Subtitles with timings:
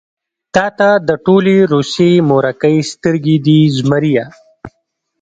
[0.53, 4.25] تاته د ټولې روسيې مورکۍ سترګې دي زمريه.